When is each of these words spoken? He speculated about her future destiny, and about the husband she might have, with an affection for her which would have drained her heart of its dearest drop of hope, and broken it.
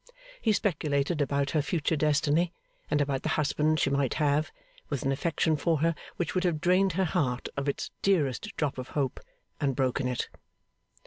He 0.41 0.51
speculated 0.51 1.21
about 1.21 1.51
her 1.51 1.61
future 1.61 1.95
destiny, 1.95 2.51
and 2.89 3.01
about 3.01 3.21
the 3.21 3.29
husband 3.37 3.79
she 3.79 3.91
might 3.91 4.15
have, 4.15 4.51
with 4.89 5.03
an 5.03 5.11
affection 5.11 5.55
for 5.57 5.81
her 5.81 5.93
which 6.15 6.33
would 6.33 6.43
have 6.43 6.59
drained 6.59 6.93
her 6.93 7.05
heart 7.05 7.49
of 7.55 7.69
its 7.69 7.91
dearest 8.01 8.55
drop 8.57 8.79
of 8.79 8.87
hope, 8.97 9.19
and 9.59 9.75
broken 9.75 10.07
it. 10.07 10.29